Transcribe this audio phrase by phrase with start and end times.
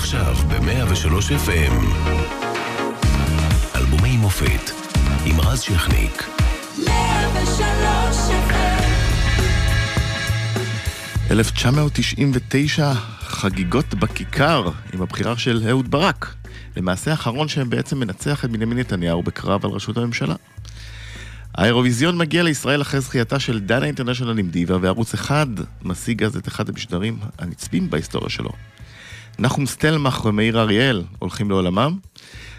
[0.00, 1.12] עכשיו ב-103
[1.46, 1.74] FM.
[3.76, 4.70] אלבומי מופת
[5.26, 6.28] עם רז שכניק.
[6.86, 8.82] 103 FM
[11.30, 16.34] 1999, חגיגות בכיכר, עם הבחירה של אהוד ברק.
[16.76, 20.34] למעשה האחרון שבעצם מנצח את בנימין נתניהו בקרב על ראשות הממשלה.
[21.54, 25.46] האירוויזיון מגיע לישראל אחרי זכייתה של דנה אינטרנשיונל עם דיווה, וערוץ אחד
[25.82, 28.50] משיג אז את אחד המשדרים הנצפים בהיסטוריה שלו.
[29.40, 31.98] נחום סטלמך ומאיר אריאל הולכים לעולמם.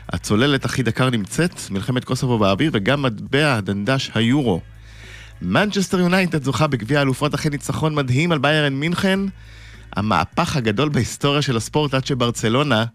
[0.09, 4.61] הצוללת אח"י דקר נמצאת, מלחמת קוסובו באוויר, וגם מטבע חדש היורו.
[5.41, 9.19] מנצ'סטר יונייטד זוכה בגביע האלופות אחרי ניצחון מדהים על ביירן מינכן.
[9.95, 12.85] המהפך הגדול בהיסטוריה של הספורט עד שברצלונה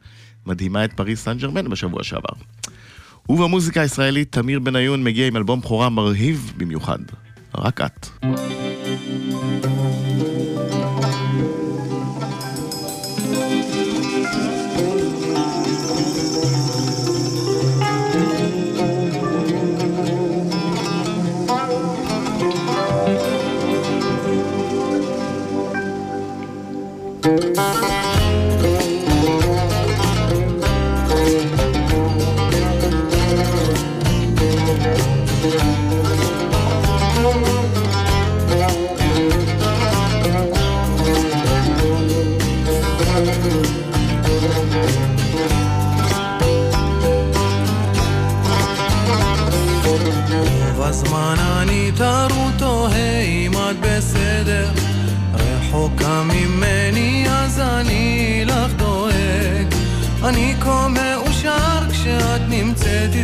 [0.47, 2.35] מדהימה את פריס סן ג'רמן בשבוע שעבר.
[3.29, 6.99] ובמוזיקה הישראלית, עמיר בניון מגיע עם אלבום בכורה מרהיב במיוחד.
[7.55, 8.09] רק את.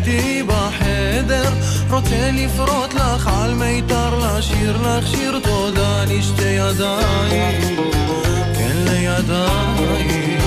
[0.07, 1.51] איתי בחדר
[1.91, 7.77] רוצה לפרוט לך על מיתר לשיר לך שיר תודה לשתי ידיים.
[8.55, 10.41] כן לידיים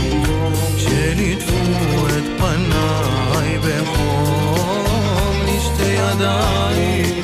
[0.78, 5.36] שליטפו את פניי בחום.
[5.48, 7.22] לשתי ידיים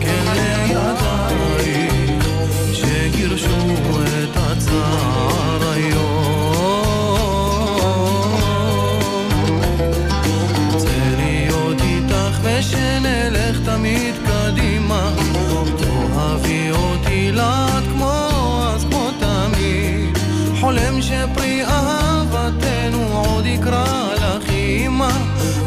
[0.00, 2.18] כן לידיים
[2.72, 3.56] שגירשו
[4.24, 5.11] את הצער
[21.32, 25.10] שפרי אהבתנו עוד יקרא לך אמא.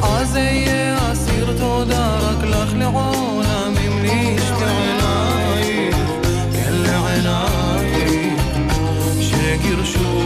[0.03, 5.97] אז אהיה אסיר תודה רק לך לעולמים לשתי עינייך
[6.53, 8.39] כן לעינייך
[9.21, 10.25] שגירשו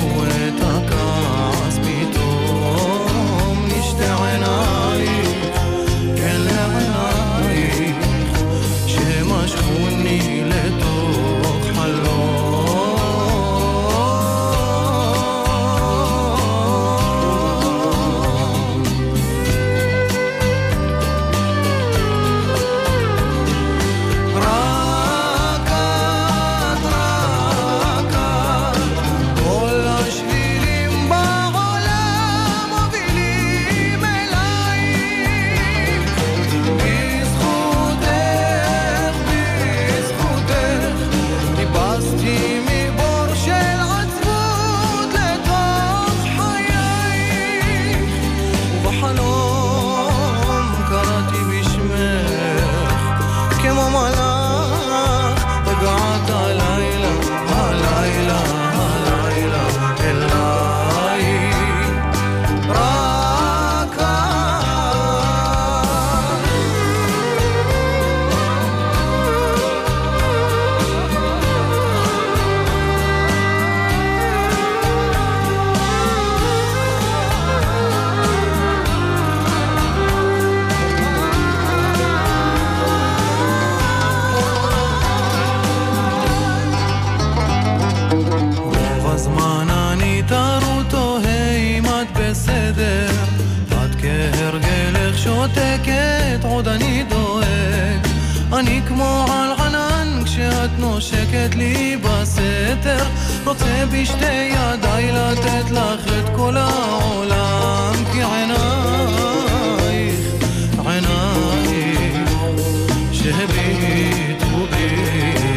[114.10, 115.49] שהביטו בי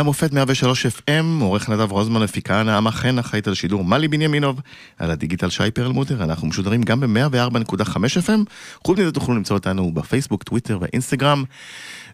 [0.00, 4.60] אלבומי המופת 103 FM, עורך נדב רוזמן, מפיקה נעמה חן, אחראית על שידור מלי בנימינוב,
[4.98, 8.50] על הדיגיטל שי פרלמוטר, אנחנו משודרים גם ב-104.5 FM,
[8.86, 11.44] חוץ מזה תוכלו למצוא אותנו בפייסבוק, טוויטר ואינסטגרם,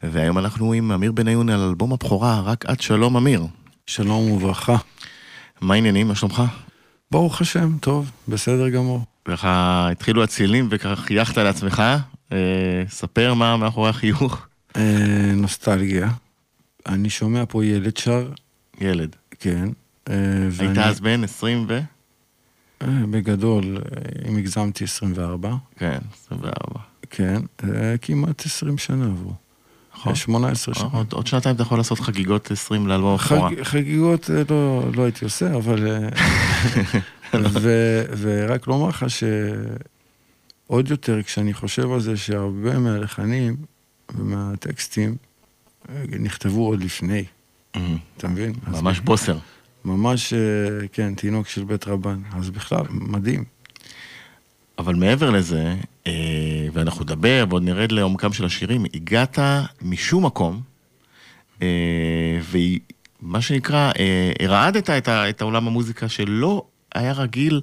[0.02, 3.46] והיום אנחנו עם אמיר בניון על אלבום הבכורה, רק את שלום אמיר.
[3.86, 4.76] שלום וברכה.
[5.60, 6.42] מה העניינים, מה שלומך?
[7.10, 9.00] ברוך השם, טוב, בסדר גמור.
[9.24, 11.82] ככה התחילו הצילים וככה חייכת לעצמך,
[12.32, 12.38] אה,
[12.88, 14.46] ספר מה מאחורי החיוך.
[14.76, 16.08] אה, נוסטלגיה.
[16.88, 18.30] אני שומע פה ילד שר,
[18.80, 19.16] ילד.
[19.40, 19.68] כן.
[20.08, 21.80] אה, היית ואני- אז בן 20 ו...
[22.82, 26.80] אה, בגדול, אה, אם הגזמתי 24, כן, 24.
[27.10, 27.42] כן,
[28.02, 29.32] כמעט 20 שנה עברו.
[29.94, 30.10] נכון.
[30.12, 30.88] אה, 18 שנה.
[30.92, 33.50] עוד, עוד שנתיים אתה יכול לעשות חגיגות 20 לאלבום הבכורה.
[33.50, 35.86] חג, חגיגות לא, לא הייתי עושה, אבל...
[37.62, 37.70] ו,
[38.18, 39.06] ורק לומר לך
[40.68, 43.56] שעוד יותר, כשאני חושב על זה שהרבה מהלחנים
[44.14, 45.16] ומהטקסטים
[46.18, 47.24] נכתבו עוד לפני,
[47.76, 47.98] מהמם.
[48.16, 48.52] אתה מבין?
[48.68, 49.38] ממש בוסר.
[49.84, 50.38] ממש, אה,
[50.92, 52.18] כן, תינוק של בית רבן.
[52.32, 53.44] אז בכלל, מדהים.
[54.78, 55.74] אבל מעבר לזה,
[56.06, 56.12] אה,
[56.72, 59.38] ואנחנו נדבר ועוד נרד לעומקם של השירים, הגעת
[59.82, 60.60] משום מקום,
[61.62, 63.92] אה, ומה שנקרא,
[64.40, 67.60] הרעדת את, את העולם המוזיקה שלא היה רגיל,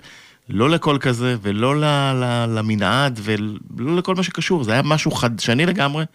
[0.50, 1.82] לא לקול כזה ולא
[2.48, 6.06] למנעד ולא לכל מה שקשור, זה היה משהו חדשני לגמרי,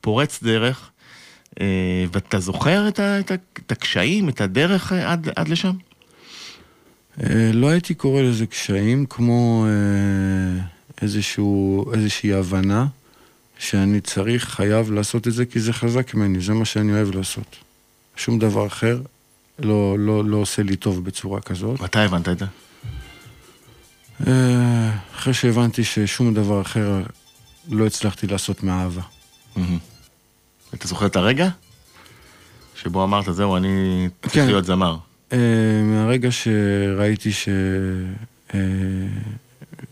[0.00, 0.90] פורץ דרך.
[1.60, 5.72] אה, ואתה זוכר את, ה, את, ה, את הקשיים, את הדרך אה, עד, עד לשם?
[7.22, 9.66] אה, לא הייתי קורא לזה קשיים, כמו
[11.02, 12.86] איזשהו, איזושהי הבנה
[13.58, 17.56] שאני צריך, חייב לעשות את זה כי זה חזק ממני, זה מה שאני אוהב לעשות.
[18.16, 19.00] שום דבר אחר
[19.58, 21.80] לא, לא, לא עושה לי טוב בצורה כזאת.
[21.80, 22.46] מתי הבנת את זה?
[25.16, 27.02] אחרי שהבנתי ששום דבר אחר
[27.68, 29.02] לא הצלחתי לעשות מאהבה.
[29.56, 29.78] מהמם.
[30.74, 31.48] אתה זוכר את הרגע?
[32.74, 34.46] שבו אמרת, זהו, אני צריך כן.
[34.46, 34.96] להיות זמר.
[35.32, 35.38] אה,
[35.84, 37.48] מהרגע שראיתי ש...
[38.54, 38.60] אה,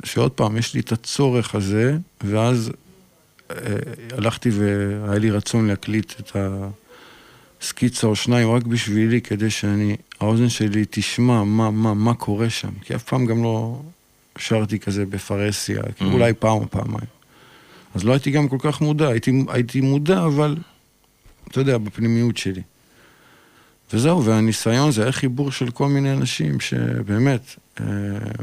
[0.04, 2.70] שעוד פעם, יש לי את הצורך הזה, ואז
[3.50, 3.56] אה,
[4.12, 6.36] הלכתי והיה לי רצון להקליט את
[7.60, 12.70] הסקיצה או שניים רק בשבילי, כדי שאני, האוזן שלי תשמע מה, מה, מה קורה שם.
[12.80, 13.80] כי אף פעם גם לא
[14.38, 16.12] שרתי כזה בפרהסיה, כי Mhm.
[16.12, 17.15] אולי פעם או פעמיים.
[17.96, 20.56] אז לא הייתי גם כל כך מודע, הייתי, הייתי מודע, אבל,
[21.48, 22.62] אתה יודע, בפנימיות שלי.
[23.92, 27.40] וזהו, והניסיון זה היה חיבור של כל מיני אנשים שבאמת
[27.80, 27.86] אה,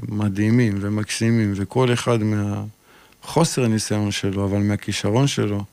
[0.10, 5.64] מדהימים ומקסימים, וכל אחד מהחוסר הניסיון שלו, אבל מהכישרון שלו,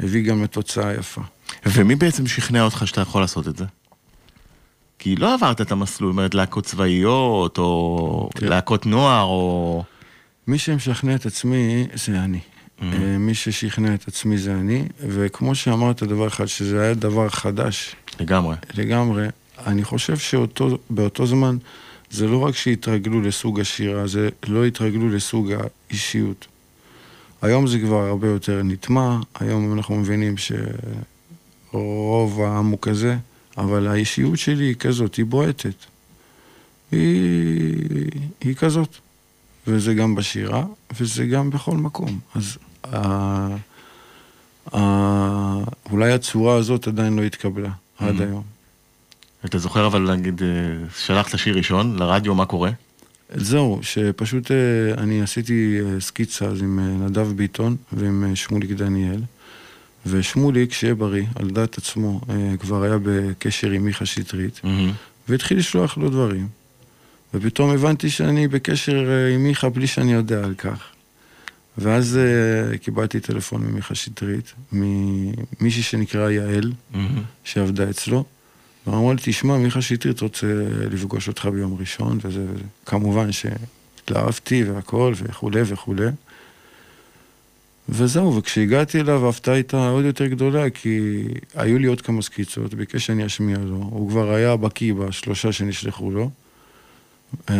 [0.00, 1.22] הביא גם לתוצאה יפה.
[1.66, 3.64] ומי בעצם שכנע אותך שאתה יכול לעשות את זה?
[4.98, 8.46] כי לא עברת את המסלול, זאת אומרת, להקות צבאיות, או כן.
[8.46, 9.84] להקות נוער, או...
[10.46, 12.40] מי שמשכנע את עצמי זה אני.
[12.82, 17.96] אה, מי ששכנע את עצמי זה אני, וכמו שאמרת דבר אחד, שזה היה דבר חדש
[18.20, 18.56] לגמרי.
[18.74, 19.26] לגמרי,
[19.66, 21.56] אני חושב שבאותו זמן
[22.10, 26.46] זה לא רק שהתרגלו לסוג השירה, זה לא התרגלו לסוג האישיות.
[27.42, 30.34] היום זה כבר הרבה יותר נטמע, היום אנחנו מבינים
[31.72, 33.16] שרוב העם הוא כזה,
[33.58, 35.74] אבל האישיות שלי היא כזאת, היא בועטת.
[36.92, 37.74] היא,
[38.40, 38.96] היא כזאת.
[39.66, 40.64] וזה גם בשירה,
[41.00, 42.18] וזה גם בכל מקום.
[42.34, 42.58] אז.
[45.90, 48.22] אולי הצורה הזאת עדיין לא התקבלה עד Mhm.
[48.22, 48.42] היום.
[49.44, 50.48] אתה זוכר אבל, נגיד, אה,
[50.98, 52.70] שלחת שיר ראשון לרדיו, מה קורה?
[53.34, 54.56] זהו, שפשוט אה,
[55.02, 59.20] אני עשיתי אה, סקיצה אז עם נדב ביטון ועם שמוליק דניאל,
[60.06, 62.20] ושמוליק, שיהיה בריא, על דעת עצמו,
[62.60, 64.92] כבר היה בקשר עם מיכה שטרית, מהמם.
[65.28, 66.48] והתחיל לשלוח לו דברים.
[67.34, 69.04] ופתאום הבנתי שאני בקשר
[69.34, 70.84] עם מיכה בלי שאני יודע על כך.
[71.78, 77.22] ואז אה, קיבלתי טלפון ממיכה שטרית, ממישהי שנקרא יעל, מהמם.
[77.44, 78.24] שעבדה אצלו,
[78.86, 80.46] ואמרו לי, תשמע, מיכה שטרית רוצה
[80.90, 82.64] לפגוש אותך ביום ראשון, וזה וזה.
[82.86, 86.06] כמובן שהתלהבתי והכל, וכולי וכולי.
[87.88, 93.06] וזהו, וכשהגעתי אליו, ההפתעה הייתה עוד יותר גדולה, כי היו לי עוד כמה סקיצות, ביקש
[93.06, 93.76] שאני אשמיע לו.
[93.76, 96.30] הוא כבר היה בקיא בשלושה שנשלחו לו,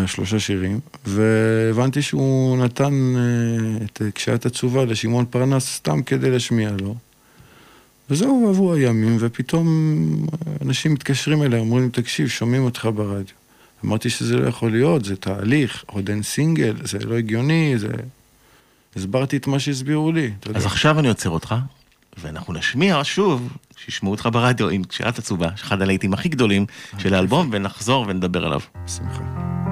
[0.06, 6.94] שלושה שירים, והבנתי שהוא נתן אה, את קשיית עצובה לשמעון פרנס סתם כדי להשמיע לו.
[8.10, 9.66] וזהו, עברו הימים, ופתאום
[10.62, 13.34] אנשים מתקשרים אליי, אומרים תקשיב, שומעים אותך ברדיו.
[13.84, 17.88] אמרתי שזה לא יכול להיות, זה תהליך, עוד אין סינגל, זה לא הגיוני, זה...
[18.96, 20.32] הסברתי את מה שהסבירו לי.
[20.54, 21.54] אז עכשיו אני עוצר אותך,
[22.20, 23.48] ואנחנו נשמיע שוב,
[23.84, 26.66] שישמעו אותך ברדיו עם קשירת עצובה, אחד הלהיטים הכי גדולים
[26.98, 28.60] של האלבום, ונחזור ונדבר עליו.
[28.84, 29.67] בשמחה.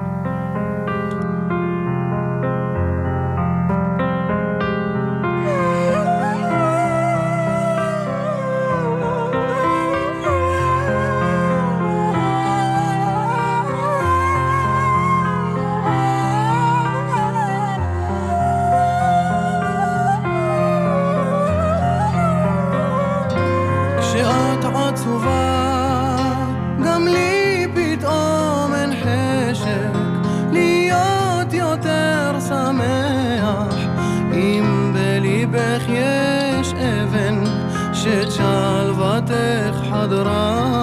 [39.31, 40.76] حضرات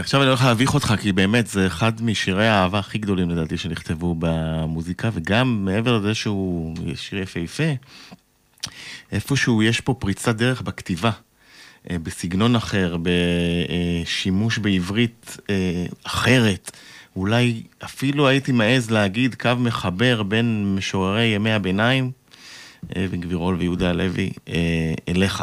[0.00, 4.16] עכשיו אני הולך להביך אותך, כי באמת זה אחד משירי האהבה הכי גדולים לדעתי שנכתבו
[4.18, 7.72] במוזיקה, וגם מעבר לזה שהוא שיר יפהפה,
[9.12, 11.10] איפשהו יש פה פריצת דרך בכתיבה,
[11.90, 16.70] אה, בסגנון אחר, בשימוש בעברית אה, אחרת.
[17.16, 22.10] אולי אפילו הייתי מעז להגיד קו מחבר בין משוררי ימי הביניים,
[22.96, 25.42] אה, בן גבירול ויהודה הלוי, אה, אליך.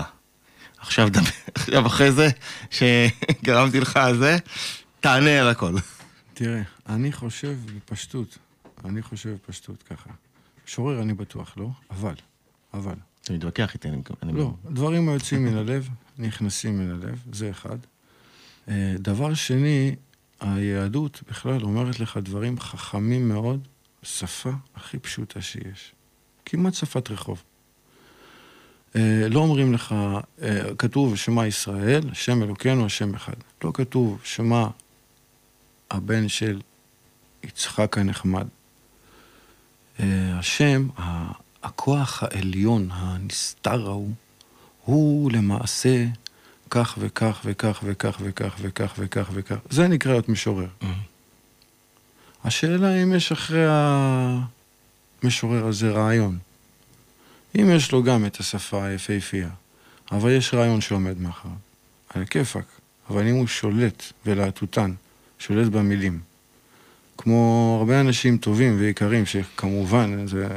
[0.82, 2.30] עכשיו, דבר, עכשיו אחרי זה,
[2.72, 4.38] שגרמתי לך זה,
[5.00, 5.76] תענה על הכל.
[6.34, 8.38] תראה, אני חושב בפשטות,
[8.86, 10.10] אני חושב בפשטות ככה.
[10.68, 11.70] משורר אני בטוח, לא?
[11.92, 12.14] אבל,
[12.74, 12.96] אבל.
[13.22, 14.02] אתה מתווכח איתי, אני...
[14.24, 17.78] אני לא, דברים היוצאים מן הלב, נכנסים מן הלב, זה אחד.
[18.68, 19.96] אה, דבר שני,
[20.40, 23.68] היהדות בכלל אומרת לך דברים חכמים מאוד,
[24.04, 25.94] שפה הכי פשוטה שיש.
[26.46, 27.44] כמעט שפת רחוב.
[28.96, 29.96] אה, לא אומרים לך,
[30.42, 33.34] אה, כתוב שמע ישראל, שם אלוקינו, השם אחד.
[33.64, 34.68] לא כתוב שמע
[35.92, 36.62] הבן של
[37.44, 38.48] יצחק הנחמד.
[40.00, 40.06] אה,
[40.40, 40.88] השם,
[41.64, 44.14] הכוח העליון, הנסתר ההוא,
[44.86, 46.06] הוא למעשה
[46.70, 49.58] כך וכך וכך וכך וכך וכך וכך וכך.
[49.70, 50.68] זה נקרא להיות משורר.
[52.44, 53.66] השאלה אם יש אחרי
[55.24, 56.38] המשורר הזה רעיון.
[57.56, 59.50] אם יש לו גם את השפה היפהפייה,
[60.12, 61.58] אבל יש רעיון שעומד מאחוריו,
[62.10, 62.66] על הכיפאק,
[63.10, 64.94] אבל אם הוא שולט ולהטוטן,
[65.40, 66.20] שולט במילים,
[67.18, 70.48] כמו הרבה אנשים טובים ויקרים, שכמובן, זה,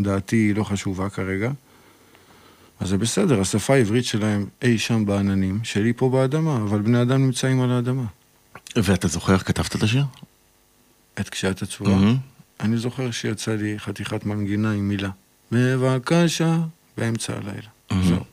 [0.00, 1.50] דעתי לא חשובה כרגע,
[2.80, 7.24] אז זה בסדר, השפה העברית שלהם אי שם בעננים, שלי פה באדמה, אבל בני אדם
[7.24, 8.04] נמצאים על האדמה.
[8.76, 10.04] ואתה זוכר איך כתבת את השיר?
[11.20, 12.16] את קשיית הצורה, מהמם.
[12.60, 15.10] אני זוכר שיצא לי חתיכת מנגינה עם מילה.
[15.52, 16.58] בבקשה,
[16.98, 18.02] באמצע הלילה.
[18.08, 18.24] זהו.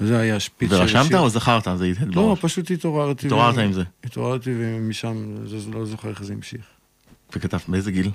[0.00, 1.18] וזה היה שפיץ של ורשמת השיר.
[1.18, 1.68] או זכרת?
[1.76, 2.36] זה התהד לא.
[2.40, 3.26] פשוט התעוררתי.
[3.26, 3.82] התעוררת ו- עם זה.
[4.04, 6.60] התעוררתי ומשם, זה- לא זוכר איך זה המשיך.
[7.36, 8.10] וכתבת באיזה גיל?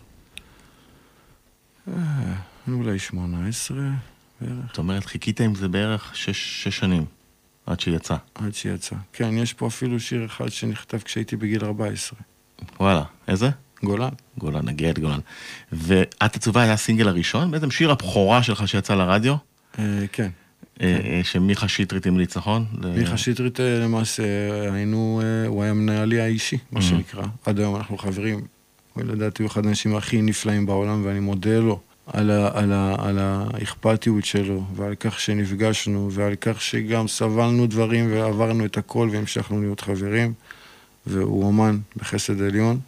[2.67, 3.77] אולי 18
[4.41, 7.05] בערך, זאת אומרת, חיכית עם זה בערך שש שש שנים,
[7.65, 8.15] עד שיצא.
[8.36, 8.96] עד שיצא.
[9.13, 12.20] כן, יש פה אפילו שיר אחד שנכתב כשהייתי בגיל 14.
[12.79, 13.50] וואלה, איזה?
[13.84, 14.10] גולן.
[14.38, 15.20] גולן, נגיע את גולן.
[15.72, 17.52] ואת עצובה היה הסינגל הראשון?
[17.52, 19.36] בעצם שיר הבכורה שלך שיצא לרדיו?
[19.80, 20.30] אה, כן.
[20.82, 22.66] אה, אה, שמיכה שטרית המליץ, נכון?
[22.82, 24.24] ל- מיכה שטרית למעשה
[24.74, 26.84] היינו, הוא היה מנהלי האישי, מה Mhm.
[26.84, 27.24] שנקרא.
[27.46, 28.42] עד היום אנחנו חברים.
[28.94, 32.96] הוא לדעתי הוא אחד האנשים הכי נפלאים בעולם, ואני מודה לו על, ה, על, ה,
[33.00, 39.62] על האכפתיות שלו, ועל כך שנפגשנו, ועל כך שגם סבלנו דברים ועברנו את הכל והמשכנו
[39.62, 40.34] להיות חברים.
[41.08, 42.80] והוא אומן בחסד עליון.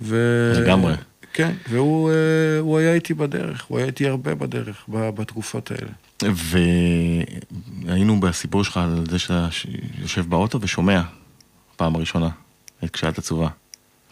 [0.00, 0.52] ו...
[0.56, 0.94] לגמרי.
[1.32, 2.10] כן, והוא
[2.76, 5.90] אה, היה איתי בדרך, הוא היה איתי הרבה בדרך בתקופות האלה.
[7.84, 9.48] והיינו בסיפור שלך על זה שאתה
[9.98, 11.02] יושב באוטו ושומע
[11.76, 12.28] פעם הראשונה
[12.84, 13.48] את כשאת עצובה,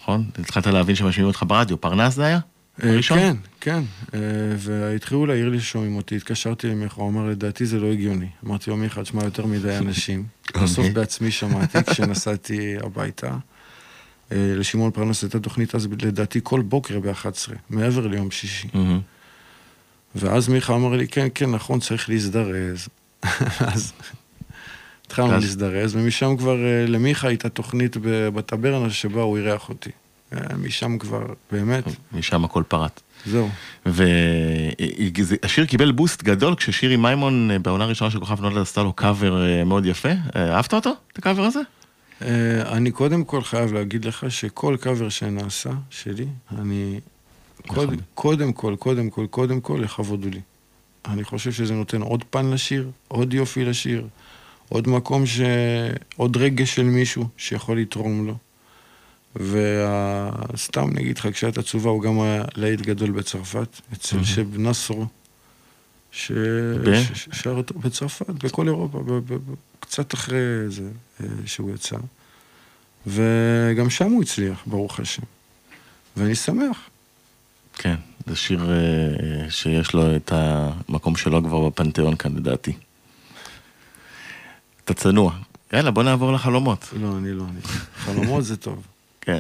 [0.00, 0.24] נכון?
[0.38, 2.38] התחלת להבין שמשמיעים אותך ברדיו, פרנס זה היה?
[2.82, 3.18] אה, הראשון?
[3.18, 3.82] כן, כן.
[4.14, 4.20] אה,
[4.58, 8.28] והתחילו להעיר לי ששומעים אותי, התקשרתי למיכה, הוא אמר, לדעתי זה לא הגיוני.
[8.46, 10.24] אמרתי לו, מיכה, תשמע יותר מדי אנשים.
[10.54, 10.92] בסוף אוקיי.
[10.92, 13.36] בעצמי שמעתי כשנסעתי הביתה.
[14.34, 18.68] אה, לשמעון פרנס הייתה תוכנית אז, לדעתי, כל בוקר ב-11, מעבר ליום שישי.
[18.74, 19.00] מהמם.
[20.14, 22.88] ואז מיכה אמר לי, כן, כן, נכון, צריך להזדרז.
[23.74, 23.92] אז
[25.06, 27.96] התחלנו להזדרז, ומשם כבר אה, למיכה הייתה תוכנית
[28.34, 29.90] בטברנה שבה הוא אירח אותי.
[30.32, 33.00] אה, משם כבר, באמת, משם הכל פרט.
[33.26, 33.48] זהו.
[33.86, 39.86] והשיר קיבל בוסט גדול כששירי מימון בעונה הראשונה של כוכב נולד עשתה לו קאבר מאוד
[39.86, 40.08] יפה.
[40.36, 40.90] אה, אהבת אותו?
[41.12, 41.60] את הקאבר הזה?
[42.22, 46.26] אה, אני קודם כל חייב להגיד לך שכל קאבר שנעשה, שלי,
[46.58, 47.00] אני...
[47.66, 47.96] קוד, נכון.
[48.14, 50.40] קודם כל, קודם כל, קודם כל, לכבוד הוא לי.
[51.06, 54.06] אני חושב שזה נותן עוד פן לשיר, עוד יופי לשיר,
[54.68, 55.40] עוד מקום ש...
[56.16, 58.36] עוד רגש של מישהו שיכול לתרום לו.
[59.36, 64.26] וסתם אני אגיד לך, כשאת עצובה הוא גם היה להיט גדול בצרפת, אצל מהמם.
[64.26, 65.06] שב נסרו,
[66.12, 66.32] ש...
[66.84, 66.94] ב?
[66.94, 69.12] ש- ש- שר אותו בצרפת, בכל אירופה, ב...
[69.12, 69.38] ב...
[69.84, 71.96] קצת אחרי זה אה, שהוא יצא.
[73.06, 75.22] וגם שם הוא הצליח, ברוך השם.
[76.16, 76.78] ואני שמח.
[77.74, 82.72] כן, זה שיר אה, שיש לו את המקום שלו כבר בפנתיאון כאן לדעתי.
[84.84, 85.32] אתה צנוע.
[85.72, 86.88] יאללה, בוא נעבור לחלומות.
[87.00, 87.60] לא, אני לא, אני...
[87.96, 88.86] חלומות זה טוב.
[89.20, 89.38] כן.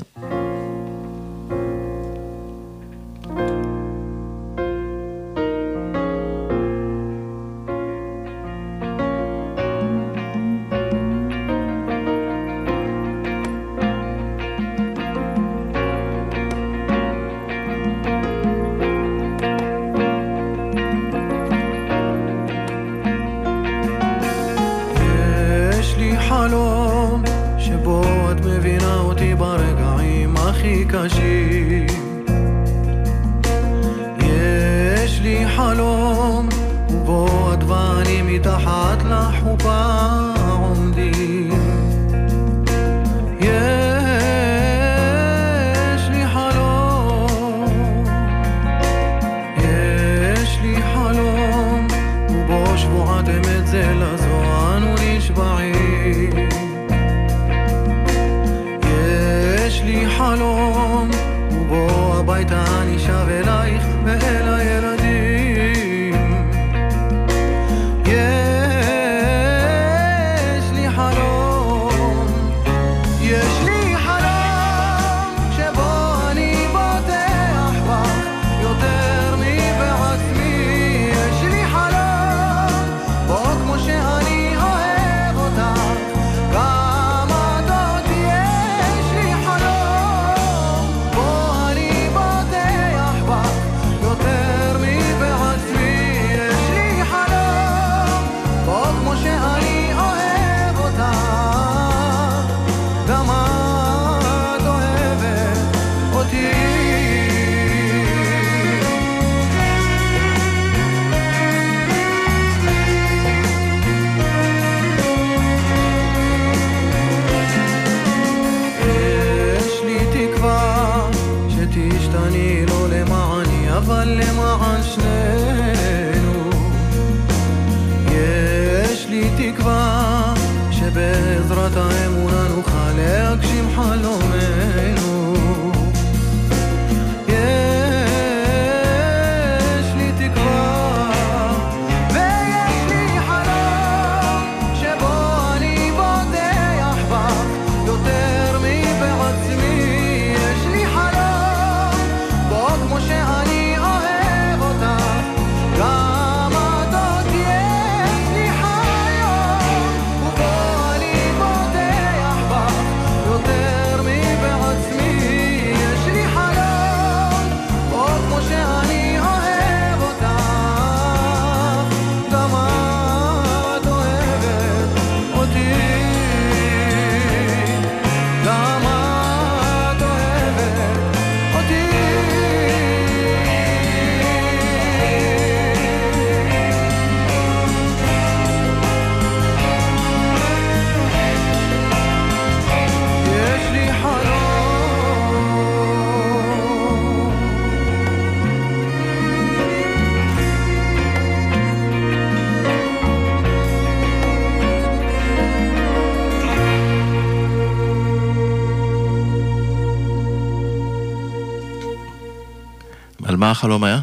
[213.44, 214.00] מה החלום היה?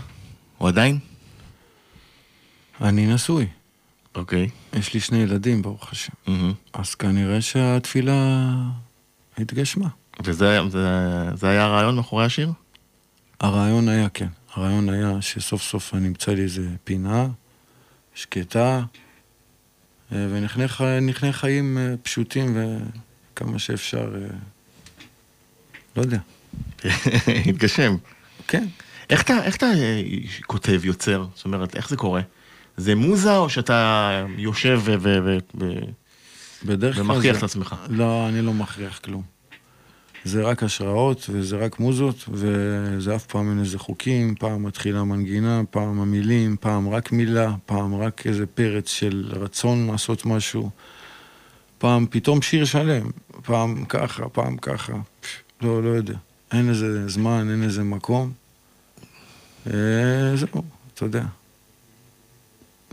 [0.58, 0.99] הוא עדיין?
[2.82, 3.47] אני נשוי,
[4.15, 4.49] אוקיי.
[4.73, 6.13] יש לי שני ילדים, ברוך השם.
[6.27, 6.54] מהמם.
[6.73, 8.47] אז כנראה שהתפילה
[9.38, 9.88] התגשמה.
[10.23, 10.88] וזה זה,
[11.36, 12.51] זה היה הרעיון מאחורי השיר?
[13.39, 17.27] הרעיון היה, כן, הרעיון היה שסוף סוף אני אמצא לי איזה פינה,
[18.15, 18.82] שקטה,
[20.12, 20.27] אה,
[21.01, 24.38] נחנה חיים אה, פשוטים וכמה שאפשר, אה,
[25.95, 26.19] לא יודע.
[27.49, 27.95] התגשם.
[28.47, 28.67] כן,
[29.12, 30.02] איך אתה, איך אתה אה,
[30.45, 31.26] כותב, יוצר?
[31.36, 32.21] זאת אומרת, איך זה קורה?
[32.78, 35.80] זה מוזה או שאתה יושב ו- ו- ו- ו-
[36.65, 37.76] בדרך כלל ומכריח זה- את עצמך?
[37.89, 39.21] לא, אני לא מכריח כלום.
[40.24, 45.62] זה רק השראות, וזה רק מוזות, וזה אף פעם אין איזה חוקים, פעם מתחילה מנגינה,
[45.69, 50.69] פעם המילים, פעם רק מילה, פעם רק איזה פרץ של רצון לעשות משהו,
[51.78, 53.10] פעם פתאום שיר שלם,
[53.45, 55.30] פעם ככה, פעם ככה, פש,
[55.62, 56.15] לא, לא יודע.
[56.52, 58.32] אין איזה זמן, אין איזה מקום.
[59.67, 61.24] אה, זהו, אתה יודע.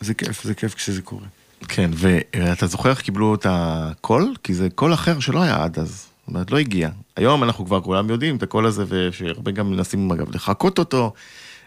[0.01, 1.27] זה כיף, זה כיף כשזה קורה.
[1.69, 4.35] כן, ואתה זוכר איך קיבלו את הקול?
[4.43, 5.89] כי זה קול אחר שלא היה עד אז.
[5.89, 6.91] זאת אומרת, לא הגיע.
[7.17, 11.13] היום אנחנו כבר כולם יודעים את הקול הזה, ושהרבה גם מנסים אגב לחקות אותו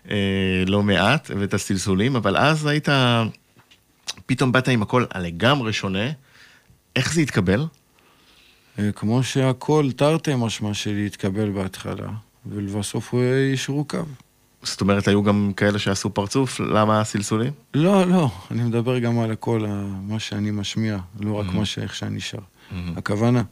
[0.10, 2.90] אה, לא מעט, ואת הסלסולים, אבל אז היית,
[4.26, 6.12] פתאום באת עם הקול הלגמרי שונה.
[6.96, 7.66] איך זה התקבל?
[8.80, 12.08] אה, כמו שהכל תרתי משמע שלי התקבל בהתחלה,
[12.46, 13.98] ולבסוף הוא יישרו קו.
[14.64, 17.54] זאת אומרת, היו גם כאלה שעשו פרצוף, למה הסלסולים?
[17.74, 19.66] לא, לא, אני מדבר גם על הכל,
[20.08, 22.40] מה שאני משמיע, לא רק מה שאיך שאני שר.
[22.96, 23.44] הכוונה,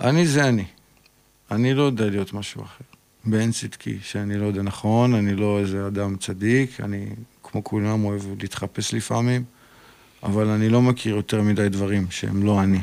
[0.00, 0.64] אני זה אני.
[1.50, 2.84] אני לא יודע להיות משהו אחר.
[3.24, 7.06] באין צדקי, שאני לא יודע נכון, אני לא איזה אדם צדיק, אני
[7.42, 9.44] כמו כולם אוהב להתחפש לפעמים,
[10.22, 12.80] אבל אני לא מכיר יותר מדי דברים שהם לא אני.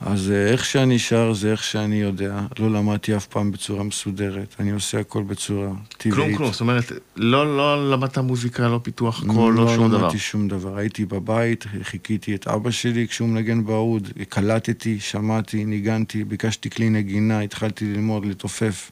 [0.00, 4.54] אז אה, איך שאני שר זה איך שאני יודע, לא למדתי אף פעם בצורה מסודרת,
[4.60, 6.14] אני עושה הכל בצורה טבעית.
[6.14, 6.52] כלום, כלום.
[6.52, 10.02] זאת אומרת, לא, לא למדת מוזיקה, לא פיתוח קול, לא, שום לא דבר.
[10.02, 10.76] למדתי שום דבר.
[10.76, 17.40] הייתי בבית, חיכיתי את אבא שלי כשהוא מנגן באוד, קלטתי, שמעתי, ניגנתי, ביקשתי כלי נגינה,
[17.40, 18.90] התחלתי ללמוד, לתופף,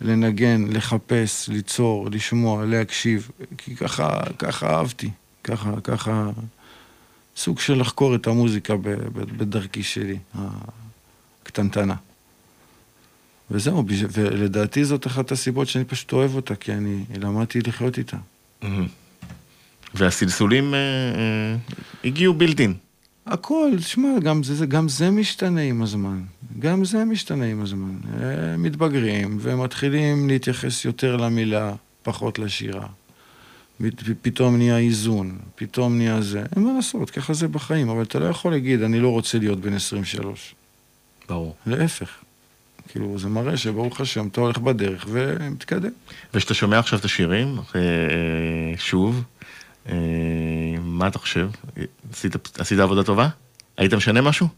[0.00, 5.10] לנגן, לחפש, ליצור, לשמוע, להקשיב, כי ככה, ככה אהבתי,
[5.44, 6.30] ככה, ככה,
[7.36, 8.74] סוג של לחקור את המוזיקה
[9.12, 10.18] בדרכי שלי,
[11.42, 11.94] הקטנטנה.
[13.50, 18.16] וזהו, ולדעתי זאת אחת הסיבות שאני פשוט אוהב אותה, כי אני למדתי לחיות איתה.
[18.62, 18.86] מהמם.
[19.94, 21.56] והסלסולים אה, אה,
[22.04, 22.74] הגיעו בילדין.
[23.26, 26.20] הכל, תשמע, גם זה, גם זה משתנה עם הזמן.
[26.58, 27.96] גם זה משתנה עם הזמן.
[28.20, 31.72] אה, מתבגרים ומתחילים להתייחס יותר למילה,
[32.02, 32.86] פחות לשירה.
[34.22, 36.44] פתאום נהיה איזון, פתאום נהיה זה.
[36.56, 39.60] אין מה לעשות, ככה זה בחיים, אבל אתה לא יכול להגיד, אני לא רוצה להיות
[39.60, 40.54] בן 23.
[41.28, 41.54] ברור.
[41.66, 42.10] להפך.
[42.88, 45.90] כאילו, זה מראה שברוך השם, אתה הולך בדרך ומתקדם.
[46.34, 49.22] וכשאתה שומע עכשיו את השירים, אה, אה, שוב,
[49.88, 49.94] אה,
[50.80, 51.50] מה אתה חושב?
[52.12, 53.28] עשית, עשית עבודה טובה?
[53.76, 54.48] היית משנה משהו?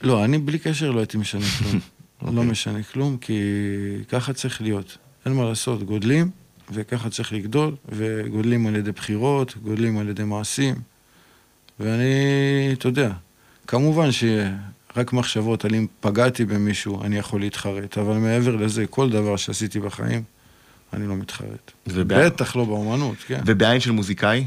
[0.00, 1.80] לא, אני בלי קשר לא הייתי משנה כלום.
[2.20, 2.36] אוקיי.
[2.36, 3.42] לא משנה כלום, כי
[4.08, 4.98] ככה צריך להיות.
[5.26, 6.30] אין מה לעשות, גודלים,
[6.72, 10.74] וככה צריך לגדול, וגודלים על ידי בחירות, גודלים על ידי מעשים.
[11.80, 12.04] ואני,
[12.72, 13.10] אתה יודע,
[13.66, 19.36] כמובן שרק מחשבות על אם פגעתי במישהו, אני יכול להתחרט, אבל מעבר לזה, כל דבר
[19.36, 20.22] שעשיתי בחיים,
[20.92, 21.72] אני לא מתחרט.
[21.86, 23.40] ובע- בטח לא באומנות, כן.
[23.46, 24.44] ובעין של מוזיקאי?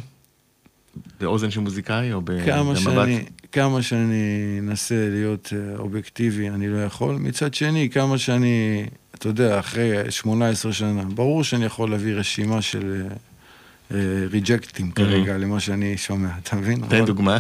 [1.19, 2.77] באוזן של מוזיקאי או כמה במבט?
[2.77, 4.23] שאני, כמה שאני
[4.59, 7.15] אנסה להיות אה, אובייקטיבי, אני לא יכול.
[7.15, 8.85] מצד שני, כמה שאני,
[9.17, 13.07] אתה יודע, אחרי 18 שנה, ברור שאני יכול להביא רשימה של
[14.31, 16.81] ריג'קטים כרגע למה שאני שומע, אתה מבין?
[16.89, 17.37] תן דוגמה.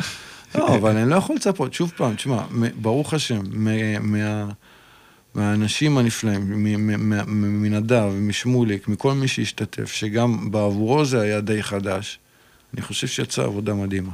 [0.55, 2.43] לא, אבל אני לא יכול לצפות, שוב פעם, תשמע,
[2.75, 4.49] ברוך השם, מה...
[5.35, 6.63] מהאנשים הנפלאים,
[7.27, 12.19] מנדב, משמוליק, מכל מי שהשתתף, שגם בעבורו זה היה די חדש,
[12.73, 14.11] אני חושב שיצאה עבודה מדהימה.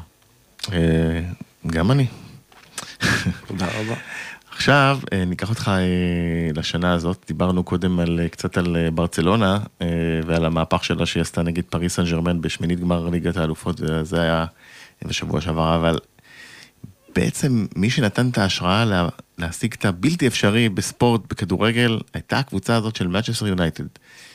[0.72, 1.22] אה,
[1.68, 2.06] גם אני.
[3.48, 3.96] תודה רבה.
[4.64, 7.24] עכשיו, אה, ניקח אותך אה, לשנה הזאת.
[7.28, 9.60] דיברנו קודם על, אה, קצת על ברצלונה
[10.26, 14.46] ועל המהפך שלה שהיא עשתה נגד פריס סן ג'רמן בשמינית גמר ליגת האלופות, זה היה
[15.06, 16.00] בשבוע שעבר, אבל
[17.16, 22.96] בעצם מי שנתן את ההשראה לה, להשיג את הבלתי אפשרי בספורט, בכדורגל, הייתה הקבוצה הזאת
[22.96, 23.86] של Manchester יונייטד,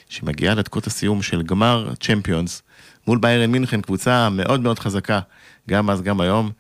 [0.08, 2.62] שמגיעה לדקות הסיום של גמר צ'מפיונס
[3.06, 5.20] מול ביירן מינכן, קבוצה מאוד מאוד חזקה,
[5.68, 6.50] גם אז, גם היום,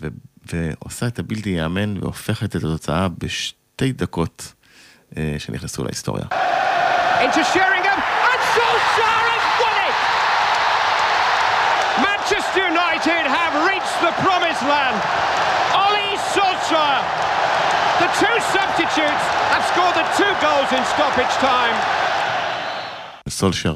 [0.00, 0.08] ו,
[0.52, 4.52] ועושה את הבלתי ייאמן והופכת את התוצאה בשתי דקות
[5.16, 6.24] אה, שנכנסו להיסטוריה.
[7.24, 9.96] into Sheringham, and Solskjaer has won it!
[12.06, 14.98] Manchester United have reached the promised land.
[15.84, 17.00] Oli Solskjaer,
[18.02, 21.76] the two substitutes, have scored the two goals in stoppage time.
[23.28, 23.74] סולשר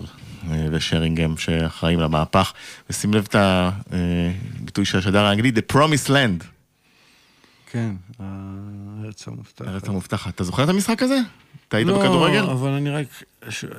[0.50, 2.52] אה, ושרינגהם שאחראים למהפך.
[2.90, 6.44] ושים לב את הביטוי של השדר האנגלי, The Promised Land,
[7.72, 9.66] כן, הארץ המובטחת.
[9.68, 10.34] הארץ המובטחת.
[10.34, 11.18] אתה זוכר את המשחק הזה?
[11.68, 12.44] אתה היית לא, בכדורגל?
[12.44, 13.06] אבל אני רק...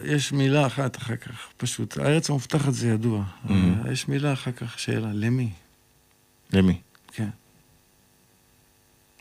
[0.03, 1.97] יש מילה אחת אחר כך, פשוט.
[1.97, 3.23] הארץ המובטחת זה ידוע.
[3.45, 3.51] Mhm.
[3.91, 5.49] יש מילה אחר כך, שאלה, למי?
[6.53, 6.81] למי?
[7.13, 7.29] כן.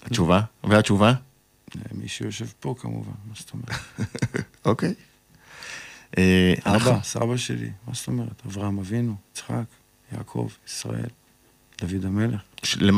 [0.03, 0.41] התשובה?
[0.65, 1.13] והתשובה?
[1.93, 3.71] מי שיושב פה כמובן, מה זאת אומרת?
[4.65, 4.95] אוקיי.
[6.19, 8.43] אה, אבא, סבא שלי, מה זאת אומרת?
[8.47, 9.65] אברהם אבינו, יצחק,
[10.13, 11.09] יעקב, ישראל,
[11.81, 12.41] דוד המלך.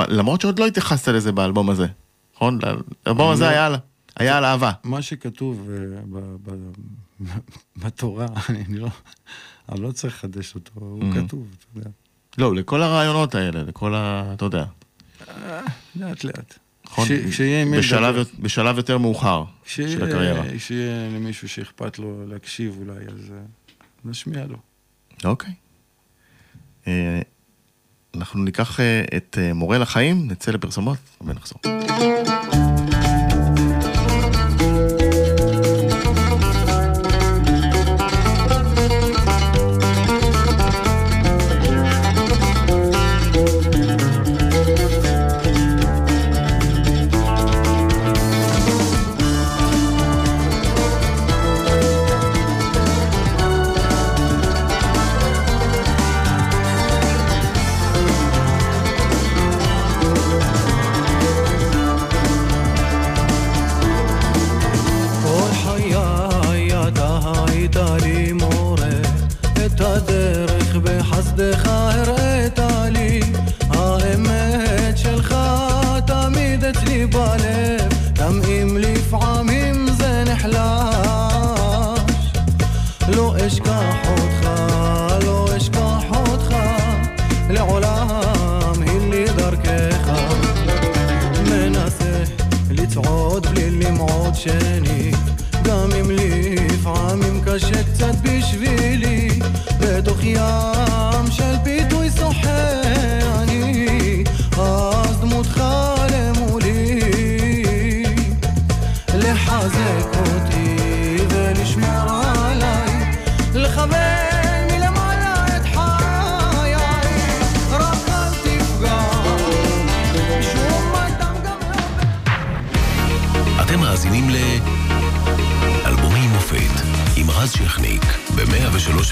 [0.08, 1.86] למרות שעוד לא התייחסת לזה באלבום הזה,
[2.34, 2.58] נכון?
[3.06, 3.48] האלבום הזה לא.
[3.48, 3.76] היה על-
[4.16, 4.72] היה על אהבה.
[4.84, 5.76] מה שכתוב אה,
[6.10, 6.72] ב- ב-
[7.84, 8.88] בתורה, אני לא...
[9.68, 11.16] אני לא צריך לחדש אותו, הוא Mhm.
[11.26, 11.90] כתוב, אתה יודע.
[12.38, 14.32] לא, לכל הרעיונות האלה, לכל ה...
[14.34, 14.64] אתה יודע.
[15.96, 16.58] לאט לאט.
[16.84, 17.08] נכון?
[18.42, 20.44] בשלב, יותר מאוחר של הקריירה.
[20.56, 23.38] כשיהיה למישהו שאכפת לו להקשיב אולי, אז אה,
[24.04, 24.56] נשמיע לו.
[25.24, 25.54] אוקיי.
[28.16, 31.60] אנחנו ניקח אה, את אה, מורה לחיים, נצא לפרסומות ונחזור.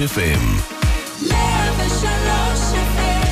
[0.00, 0.42] ב-103 FM.
[1.28, 3.26] 103 FM,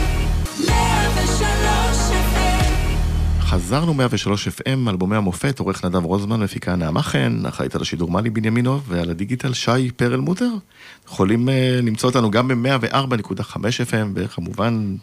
[0.67, 3.41] 103 FM.
[3.41, 8.31] חזרנו 103 FM, אלבומי המופת, עורך נדב רוזמן, מפיקה נעמה חן, אחראית על השידור מלי
[8.31, 10.51] בנימינוב, ועל הדיגיטל שי פרלמוטר.
[11.07, 11.53] יכולים uh,
[11.83, 14.97] למצוא אותנו גם ב-104.5 FM, וכמובן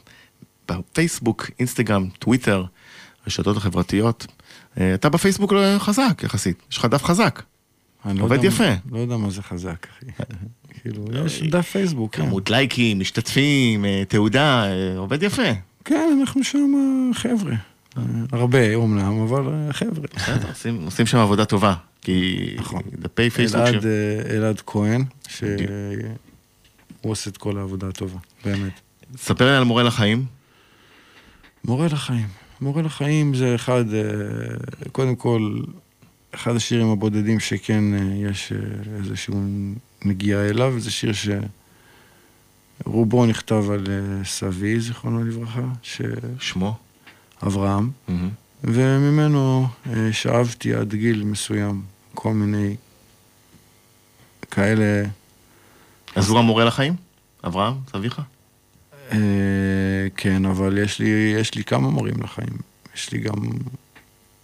[0.71, 2.65] בפייסבוק, אינסטגרם, טוויטר,
[3.28, 4.28] רשתות החברתיות.
[4.75, 7.41] Uh, אתה בפייסבוק לא חזק יחסית, יש לך דף חזק.
[8.06, 8.73] לא עובד יודע יפה.
[8.91, 10.06] לא יודע מה זה חזק, אחי.
[10.86, 12.26] כאילו, יש דף פייסבוק, כן.
[12.26, 15.41] כמות לייקים, משתתפים, אה, תעודה, אה, עובד יפה.
[15.86, 16.71] כן, אנחנו שם
[17.13, 17.54] חבר'ה.
[17.98, 20.08] אה, הרבה אומנם, אבל חבר'ה.
[20.86, 21.74] עושים- שם עבודה טובה.
[22.02, 22.82] כי נכון.
[23.00, 23.65] דפי פייסבוק...
[23.65, 23.86] ש- אלעד,
[24.30, 25.48] אלעד כהן, שהוא
[27.02, 28.71] עושה את כל העבודה הטובה, באמת.
[29.17, 30.26] ספר לי על מורה לחיים.
[31.65, 32.28] מורה לחיים.
[32.62, 33.86] מורה לחיים זה אחד,
[34.91, 35.60] קודם כל,
[36.36, 37.84] אחד השירים הבודדים שכן
[38.15, 38.54] יש
[39.00, 39.41] איזשהו
[40.06, 41.12] נגיעה אליו, זה שיר
[42.84, 45.62] שרובו נכתב על אה, סבי, זיכרונו לברכה,
[46.39, 46.78] שמו?
[47.39, 48.30] שאברהם, מהמם.
[48.63, 51.82] וממנו אה, שאבתי עד גיל מסוים
[52.13, 52.76] כל מיני
[54.52, 55.04] כאלה,
[56.15, 56.96] אז הוא המורה לחיים?
[57.48, 58.22] אברהם, סביך?
[59.12, 59.18] אה,
[60.18, 62.58] כן, אבל יש לי, יש לי כמה מורים לחיים.
[62.96, 63.36] יש לי גם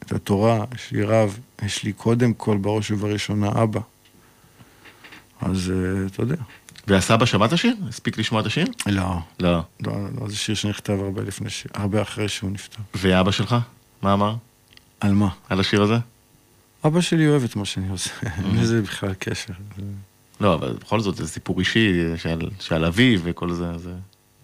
[0.04, 3.80] את התורה, יש לי רב, יש לי קודם כל, בראש ובראשונה, אבא.
[5.42, 6.36] אז אה, אתה יודע.
[6.88, 7.76] והסבא שמע את השיר?
[7.90, 8.66] הספיק לשמוע את השיר?
[8.88, 9.62] לא, לא.
[9.80, 11.68] לא, לא, זה שיר שנכתב הרבה לפני, ש...
[11.74, 12.82] הרבה אחרי שהוא נפטר.
[12.96, 13.56] ואבא שלך?
[14.02, 14.36] מה אמר
[15.00, 15.30] על מה?
[15.50, 15.98] על השיר הזה?
[16.86, 19.54] אבא שלי אוהב את מה שאני עושה, אין לזה בכלל קשר.
[20.42, 23.78] לא, אבל בכל זאת זה סיפור אישי שעל, שעל אביו וכל זה.
[23.78, 23.94] זה...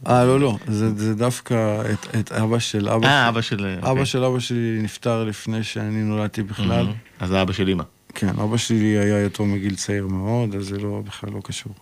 [0.07, 3.29] אה, לא, לא, זה, זה דווקא את, את אבא של אבא אה, שלי.
[3.29, 3.65] אבא של...
[3.65, 4.05] אבא אוקיי.
[4.05, 6.65] של אבא שלי נפטר לפני שאני נולדתי בכלל.
[6.83, 6.93] מהמם.
[7.19, 7.83] אז זה אבא של אמא.
[8.19, 11.73] כן, אבא שלי היה יתום מגיל צעיר מאוד, אז זה לא, בכלל לא קשור.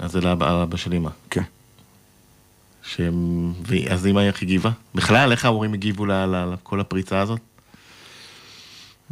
[0.00, 1.10] אז זה לאבא אבא של אמא.
[1.30, 1.42] כן.
[2.82, 3.00] ש...
[3.90, 4.70] אז אמא איך הגיבה?
[4.94, 7.40] בכלל, איך ההורים הגיבו לכל הפריצה הזאת?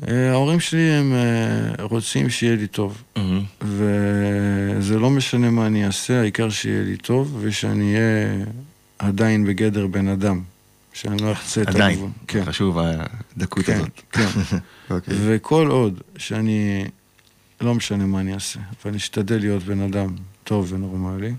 [0.09, 3.42] אה, ההורים שלי הם אה, רוצים שיהיה לי טוב, מהמם.
[3.62, 8.45] וזה לא משנה מה אני אעשה, העיקר שיהיה לי טוב, ושאני אהיה
[8.99, 10.40] עדיין בגדר בן אדם.
[10.96, 12.11] שאני לא אחצה את עדיין, הגבול.
[12.26, 14.00] כן, חשוב הדקות כן, הזאת.
[14.12, 14.26] כן.
[14.90, 15.14] אוקיי.
[15.20, 16.85] וכל עוד שאני,
[17.61, 21.35] לא משנה מה אני אעשה, ואני אשתדל להיות בן אדם טוב ונורמלי,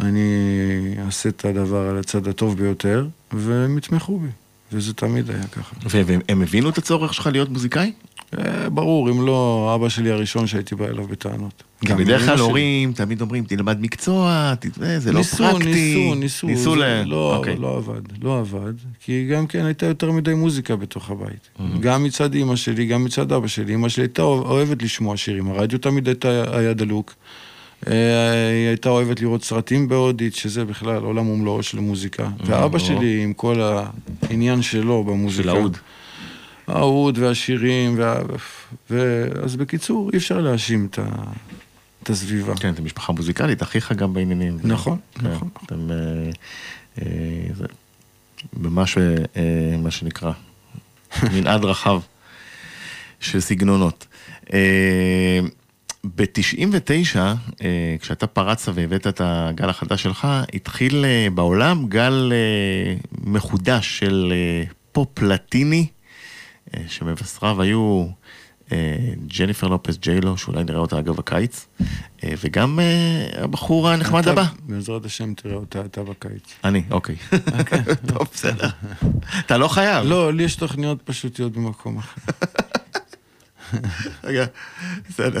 [0.00, 4.28] אני אעשה את הדבר על הצד הטוב ביותר, והם יתמכו בי.
[4.72, 5.74] וזה תמיד היה ככה.
[5.86, 7.92] והם הבינו את הצורך שלך להיות מוזיקאי?
[8.38, 11.62] אה, ברור, אם לא אבא שלי הראשון שהייתי בא אליו בטענות.
[11.84, 12.38] גם בדרך כלל.
[12.38, 14.54] הורים תמיד אומרים, תלמד מקצוע,
[14.98, 15.64] זה לא פרקטי.
[15.64, 16.76] ניסו, ניסו, ניסו.
[17.06, 17.56] לא, אוקיי.
[17.56, 21.48] לא עבד, לא עבד, כי גם כן הייתה יותר מדי מוזיקה בתוך הבית.
[21.58, 21.62] Mhm.
[21.80, 23.72] גם מצד אימא שלי, גם מצד אבא שלי.
[23.72, 26.08] אימא שלי הייתה אוהבת לשמוע שירים, הרדיו תמיד
[26.52, 27.14] היה דלוק.
[27.86, 32.28] אה, היא הייתה אוהבת לראות סרטים בהודית, שזה בכלל עולם ומלואו של מוזיקה.
[32.46, 32.78] ואבא.
[32.78, 33.60] שלי, עם כל
[34.22, 35.42] העניין שלו במוזיקה.
[35.42, 35.76] של האוד.
[36.66, 38.20] האוד והשירים, וה...
[38.90, 39.24] ו...
[39.44, 41.04] אז בקיצור, אי אפשר להאשים את, ה...
[42.02, 42.56] את הסביבה.
[42.56, 44.58] כן, אתם משפחה מוזיקלית, אחיך גם בעניינים.
[44.64, 45.48] נכון, כן, נכון.
[45.66, 45.90] אתם...
[45.90, 46.30] אה,
[46.98, 47.64] אה, זה
[48.56, 50.32] ממש, אה, אה, מה שנקרא,
[51.32, 52.00] מנעד רחב
[53.20, 54.06] של סגנונות.
[56.04, 57.18] ב-99,
[58.00, 64.64] כשאתה פרצת והבאת את הגל החדש שלך, התחיל אה, בעולם גל אה, מחודש של אה,
[64.92, 65.86] פופ לטיני,
[66.74, 68.06] אה, שמבשריו היו
[68.72, 68.96] אה,
[69.38, 71.66] ג'ניפר לופס ג'יילו, שאולי נראה אותה אגב הקיץ,
[72.24, 74.44] אה, וגם אה, הבחור הנחמד הבא.
[74.62, 76.54] בעזרת השם תראה אותה אתה בקיץ.
[76.64, 77.16] אני, אוקיי.
[78.08, 78.68] טוב, בסדר.
[79.46, 80.06] אתה לא חייב.
[80.06, 82.20] לא, לי יש תוכניות פשוט להיות במקום אחר.
[84.24, 84.46] רגע,
[85.08, 85.40] בסדר.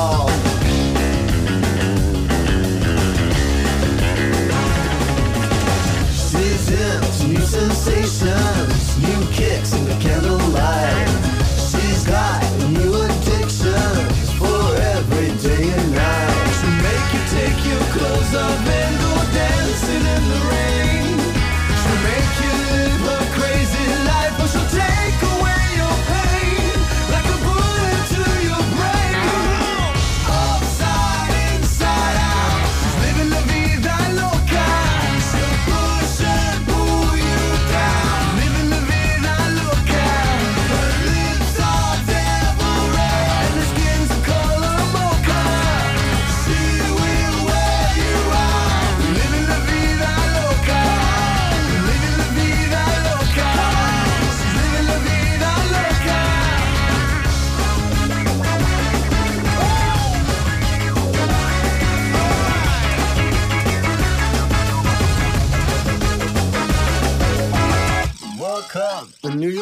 [7.83, 8.40] conversation.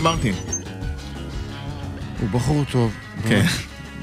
[0.00, 0.34] ריקי מרטין?
[2.20, 2.92] הוא בחור טוב.
[3.28, 3.44] כן.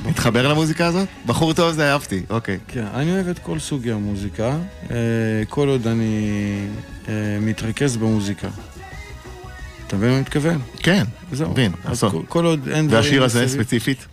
[0.06, 1.08] מתחבר למוזיקה הזאת?
[1.26, 2.58] בחור טוב זה אהבתי, אוקיי.
[2.68, 4.58] כן, אני אוהב את כל סוגי המוזיקה,
[4.92, 4.96] אה,
[5.50, 6.28] כל עוד אני
[7.08, 8.48] אה, מתרכז במוזיקה.
[9.88, 10.62] אתה מבין מה אני מתכוון?
[10.78, 11.52] כן, זהו.
[11.52, 12.24] מבין, עשור.
[12.30, 13.04] כל- עוד אין דברים...
[13.04, 14.06] והשיר הזה ספציפית?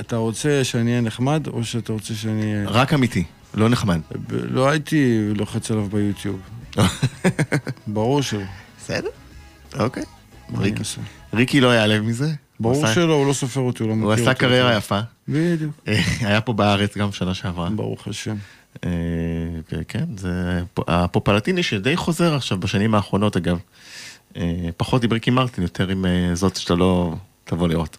[0.00, 2.68] אתה רוצה שאני אהיה נחמד, או שאתה רוצה שאני אהיה...
[2.68, 4.00] רק אמיתי, לא נחמד.
[4.30, 6.40] לא הייתי לוחץ עליו ביוטיוב.
[7.86, 8.40] ברור שלא.
[8.80, 9.08] בסדר,
[9.78, 10.02] אוקיי.
[10.58, 10.82] ריקי-?
[11.34, 12.24] ריקי לא ייעלב מזה.
[12.26, 14.22] הוא ברור עשה- שלא, הוא לא סופר אותי, הוא לא מכיר הוא אותי.
[14.22, 14.76] עשה קריירה.
[14.76, 15.00] יפה.
[15.28, 17.70] בדיוק, אה, היה פה בארץ גם שנה שעברה.
[17.70, 18.36] ברוך השם.
[18.84, 18.90] אה,
[19.88, 23.58] כן, זה הפופ הלטיני שדי חוזר עכשיו בשנים האחרונות אגב.
[24.36, 24.42] אה,
[24.76, 26.04] פחות עם ריקי מרטין, יותר עם
[26.34, 27.14] זאת שאתה לא
[27.44, 27.96] תבוא לראות.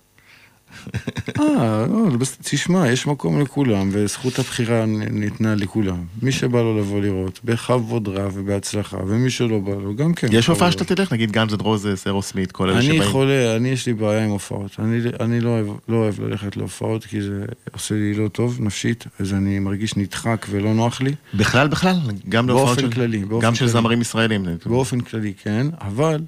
[1.39, 5.97] אה, לא, בס- תשמע, יש מקום לכולם, וזכות הבחירה ניתנה לכולם.
[6.21, 10.27] מי שבא לו לבוא לראות, בכבוד רב ובהצלחה, ומי שלא בא לו, גם כן.
[10.31, 10.71] יש הופעה.
[10.71, 13.03] שאתה תלך, נגיד Guns N' Roses, Aerosmith, כל אלה אני שבאים.
[13.03, 14.75] חולה, אני יש לי בעיה עם הופעות.
[14.79, 19.05] אני, אני לא, אוהב, לא אוהב ללכת להופעות, כי זה עושה לי לא טוב נפשית,
[19.19, 21.11] אז אני מרגיש נדחק ולא נוח לי.
[21.33, 21.95] בכלל, בכלל,
[22.29, 22.91] גם להופעות של...
[22.91, 23.71] כללי, באופן גם של כללי.
[23.71, 24.45] זמרים ישראלים.
[24.65, 26.21] באופן כללי, כן, אבל...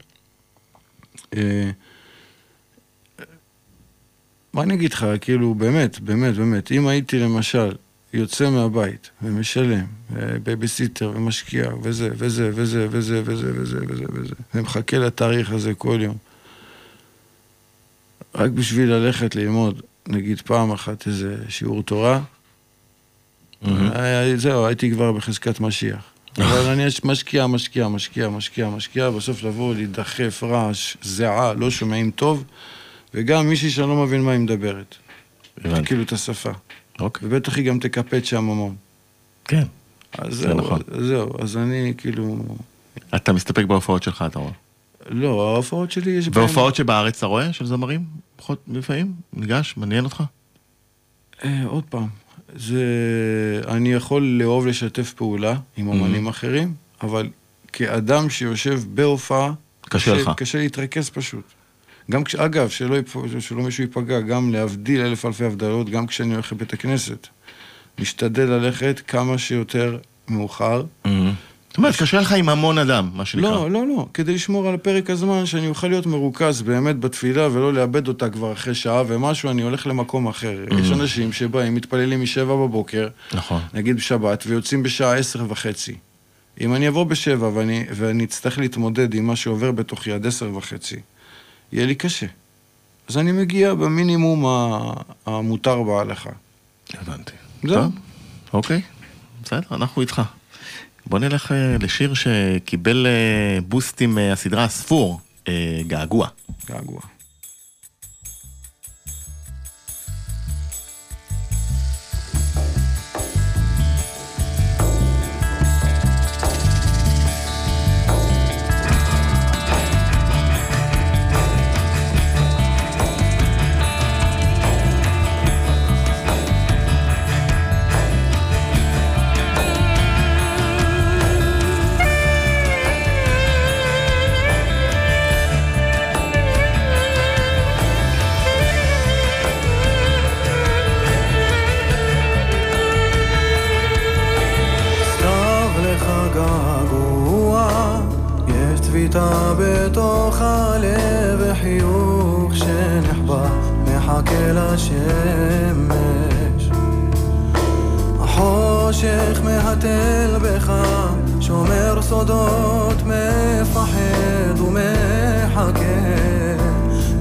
[1.37, 1.69] אה,
[4.53, 7.71] מה אני אגיד לך, כאילו, באמת, באמת, באמת, אם הייתי למשל
[8.13, 9.85] יוצא מהבית ומשלם,
[10.15, 15.99] אה, בייביסיטר ומשקיע וזה, וזה, וזה, וזה, וזה, וזה, וזה, וזה, ומחכה לתאריך הזה כל
[16.01, 16.17] יום,
[18.35, 22.21] רק בשביל ללכת ללמוד, נגיד פעם אחת איזה שיעור תורה,
[23.65, 26.03] היה- זהו, הייתי כבר בחזקת משיח.
[26.37, 32.43] אבל אני משקיע, משקיע, משקיע, משקיע, משקיע, בסוף לבוא, להידחף, רעש, זיעה, לא שומעים טוב,
[33.13, 34.95] וגם מישהי שאני לא מבין מה היא מדברת.
[35.57, 35.85] הבנתי.
[35.87, 36.51] כאילו את השפה.
[36.99, 37.27] אוקיי.
[37.27, 38.75] ובטח היא גם תקפט שם המון.
[39.45, 39.63] כן.
[40.17, 40.81] אז זה זהו, נכון.
[40.91, 42.37] אז זהו, אז אני כאילו...
[43.15, 44.51] אתה מסתפק בהופעות שלך, אתה רואה.
[45.09, 48.05] לא, ההופעות שלי יש והופעות שבארץ אתה רואה, של זמרים?
[48.35, 49.13] פחות לפעמים?
[49.33, 49.73] ניגש?
[49.77, 50.23] מעניין אותך?
[51.43, 52.07] אה, עוד פעם,
[52.55, 52.81] זה...
[53.67, 55.93] אני יכול לאהוב לשתף פעולה עם Mm-hmm.
[55.93, 57.29] אמנים אחרים, אבל
[57.73, 59.53] כאדם שיושב בהופעה...
[59.81, 60.31] קשה לך.
[60.37, 61.43] קשה להתרכז פשוט.
[62.11, 62.35] גם כש...
[62.35, 63.15] אגב, שלא, יפ...
[63.39, 67.27] שלא מישהו ייפגע, גם להבדיל אלף אלפי הבדלות, גם כשאני הולך לבית הכנסת.
[67.99, 69.97] משתדל ללכת כמה שיותר
[70.27, 70.83] מאוחר.
[71.71, 73.49] זאת אומרת, קשה לך עם המון אדם, מה שנקרא.
[73.49, 77.73] לא, לא, לא, כדי לשמור על פרק הזמן, שאני אוכל להיות מרוכז באמת בתפילה ולא
[77.73, 80.57] לאבד אותה כבר אחרי שעה ומשהו, אני הולך למקום אחר.
[80.79, 83.61] יש אנשים שבאים, מתפללים משבע בבוקר, נכון.
[83.73, 85.95] נגיד בשבת, ויוצאים בשעה עשר וחצי.
[86.61, 90.99] אם אני אבוא בשבע ואני, ואני אצטרך להתמודד עם מה שעובר בתוכי עד עשר וחצי,
[91.71, 92.25] יהיה לי קשה.
[93.07, 94.45] אז אני מגיע במינימום
[95.25, 96.29] המותר בהלכה.
[96.93, 97.31] הבנתי.
[97.63, 97.83] זהו.
[98.53, 98.81] אוקיי,
[99.43, 100.21] בסדר, אנחנו איתך.
[101.05, 106.27] בוא נלך אה, לשיר שקיבל אה, בוסט עם אה, הסדרה הספור, אה, געגוע.
[106.67, 107.01] געגוע.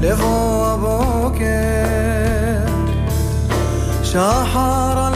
[0.01, 1.51] לבוא הבוקר.
[4.03, 5.10] שחר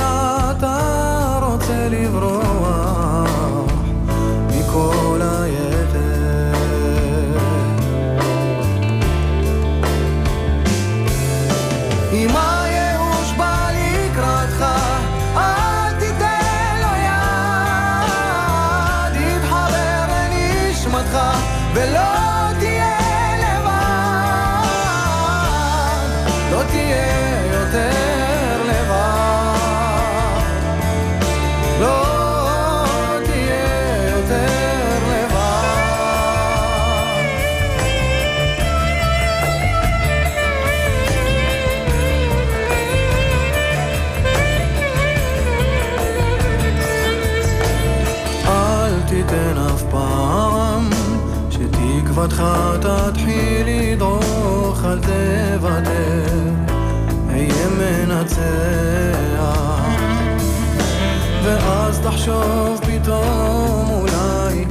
[62.05, 64.64] תחשוב פתאום אולי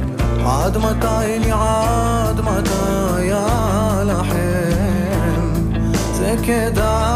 [0.46, 4.34] עד מתי לי, עד מתי אלחם,
[6.12, 7.13] זה כדאי.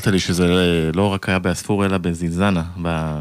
[0.00, 0.46] הזכרת לי שזה
[0.94, 3.14] לא רק היה באספור, אלא בזינזנה, ב...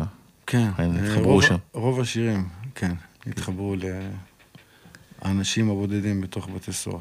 [0.48, 1.56] כן, הם אה, התחברו רוב- שם.
[1.74, 2.44] רוב השירים,
[2.76, 2.92] כן,
[3.28, 3.76] התחברו
[5.26, 6.98] לאנשים הבודדים בתוך בתי סוהר.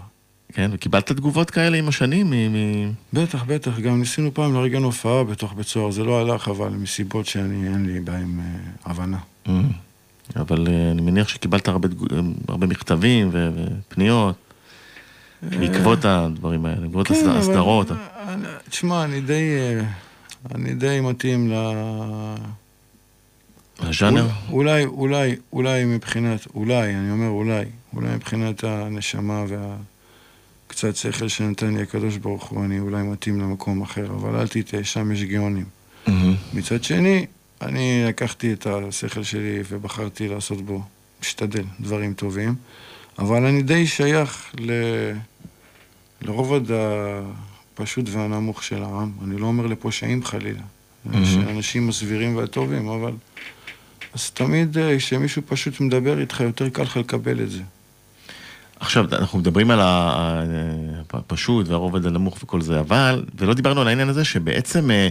[0.53, 2.31] כן, וקיבלת תגובות כאלה עם השנים?
[2.31, 2.35] מ...
[3.13, 7.27] בטח, בטח, גם ניסינו פעם לארגן הופעה בתוך בית סוהר, זה לא הלך, אבל מסיבות
[7.27, 8.45] שאני, אין לי בהם אה,
[8.91, 9.19] הבנה.
[9.47, 9.51] Mm.
[10.37, 12.07] אבל אה, אני מניח שקיבלת הרבה, תגו-
[12.49, 13.51] הרבה מכתבים ו-
[13.91, 14.35] ופניות
[15.43, 17.91] בעקבות הדברים האלה, בעקבות אבל- הסדרות.
[17.91, 17.99] אני-
[18.71, 19.81] תשמע, אני די, אה,
[20.55, 21.55] אני די מתאים ל...
[23.79, 24.29] הז'אנר?
[24.51, 27.65] אולי, אולי, אולי מבחינת, אולי, אני אומר אולי,
[27.95, 34.07] אולי מבחינת הנשמה והקצת שכל שנתן לי הקדוש ברוך הוא, אני אולי מתאים למקום אחר,
[34.07, 35.65] אבל אל תטעה, שם יש גאונים.
[36.55, 37.27] מצד שני,
[37.63, 40.83] אני לקחתי את השכל שלי ובחרתי לעשות בו,
[41.23, 42.55] משתדל, דברים טובים,
[43.19, 44.71] אבל אני די שייך ל...
[46.23, 46.61] לרובד
[47.81, 49.11] הפשוט והנמוך של העם.
[49.25, 50.61] אני לא אומר לפושעים חלילה,
[51.05, 51.25] מהמם.
[51.25, 53.13] שאנשים הסבירים והטובים, אבל...
[54.15, 57.61] אז תמיד אה, כשמישהו פשוט מדבר איתך, יותר קל לך לקבל את זה.
[58.81, 59.79] עכשיו, אנחנו מדברים על
[61.13, 65.09] הפשוט והרובד הנמוך וכל זה, אבל, ולא דיברנו על העניין הזה שבעצם אה,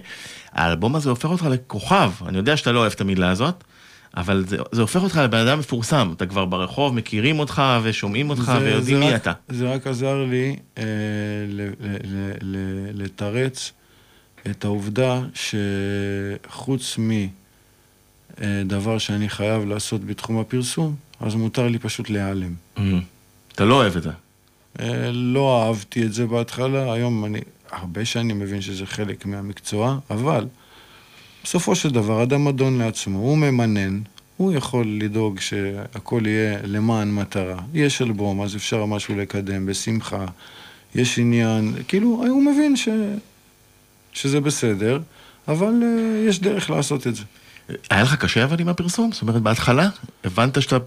[0.51, 2.11] האלבום הזה הופך אותך לכוכב.
[2.25, 3.63] אני יודע שאתה לא אוהב את המילה הזאת,
[4.17, 6.13] אבל זה, זה הופך אותך לבן אדם מפורסם.
[6.15, 9.33] אתה כבר ברחוב, מכירים אותך ושומעים אותך זה- ויודעים זה מי רק- אתה.
[9.49, 10.83] זה רק עזר לי אה,
[11.47, 13.71] ל- ל- ל- ל- לתרץ
[14.49, 15.21] את העובדה
[16.47, 16.97] שחוץ
[18.41, 22.53] מדבר שאני חייב לעשות בתחום הפרסום, אז מותר לי פשוט להיעלם.
[22.77, 23.01] מהמם.
[23.53, 24.09] אתה לא אוהב את זה.
[24.79, 27.39] אה, לא אהבתי את זה בהתחלה, היום אני
[27.71, 30.45] הרבה שנים מבין שזה חלק מהמקצוע, אבל
[31.43, 33.99] בסופו של דבר אדם אדון לעצמו, הוא ממנן,
[34.37, 37.59] הוא יכול לדאוג שהכל יהיה למען מטרה.
[37.73, 40.25] יש אלבום, אז אפשר משהו לקדם בשמחה,
[40.95, 42.89] יש עניין, כאילו, הוא מבין ש...
[44.13, 44.99] שזה בסדר,
[45.47, 47.23] אבל אה, יש דרך לעשות את זה.
[47.89, 49.11] היה לך קשה אבל עם הפרסום?
[49.11, 49.89] זאת אומרת, בהתחלה
[50.23, 50.77] הבנת שאתה,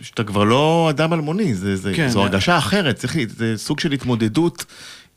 [0.00, 2.08] שאתה כבר לא אדם אלמוני, זה, זה, כן.
[2.08, 4.64] זו הרגשה אחרת, צריך, זה סוג של התמודדות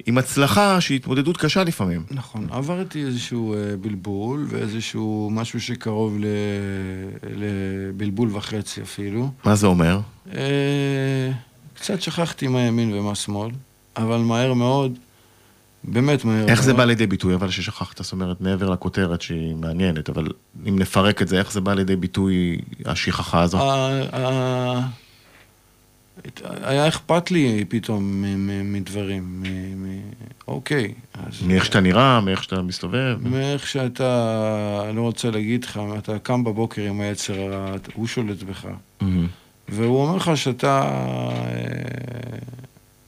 [0.05, 2.03] עם הצלחה שהיא התמודדות קשה לפעמים.
[2.11, 6.25] נכון, עברתי איזשהו אה, בלבול ואיזשהו משהו שקרוב ל...
[7.35, 9.31] לבלבול וחצי אפילו.
[9.43, 9.99] מה זה אומר?
[10.35, 11.31] אה,
[11.73, 13.51] קצת שכחתי מה ימין ומה שמאל,
[13.97, 14.99] אבל מהר מאוד,
[15.83, 16.49] באמת מהר מאוד.
[16.49, 20.27] איך זה בא לידי ביטוי, אבל ששכחת, זאת אומרת, מעבר לכותרת שהיא מעניינת, אבל
[20.67, 23.61] אם נפרק את זה, איך זה בא לידי ביטוי, השכחה הזאת?
[26.63, 28.23] היה אכפת לי פתאום
[28.63, 29.43] מדברים,
[30.47, 30.93] אוקיי.
[31.13, 33.17] אז- מאיך שאתה נראה, מאיך שאתה מסתובב.
[33.21, 38.43] מאיך שאתה, אני לא רוצה להגיד לך, אתה קם בבוקר עם היצר הרע, הוא שולט
[38.43, 38.67] בך.
[39.69, 40.89] והוא אומר לך שאתה...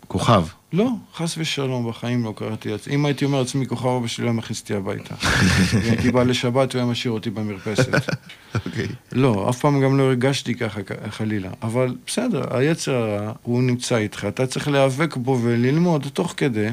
[0.07, 0.43] כוכב.
[0.73, 2.95] לא, חס ושלום, בחיים לא קראתי לעצמי.
[2.95, 5.15] אם הייתי אומר לעצמי כוכב, אבא שלי היה מכניס אותי הביתה.
[5.73, 7.93] אם הייתי בא לשבת, הוא היה משאיר אותי במרפסת.
[8.65, 8.87] אוקיי.
[9.11, 11.49] לא, אף פעם גם לא הרגשתי ככה, חלילה.
[11.61, 16.69] אבל בסדר, היצר הרע, הוא נמצא איתך, אתה צריך להיאבק בו וללמוד תוך כדי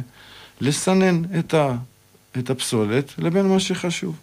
[0.60, 1.76] לסנן את, ה,
[2.38, 4.16] את הפסולת לבין מה שחשוב.